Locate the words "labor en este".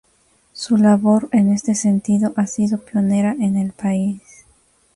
0.77-1.75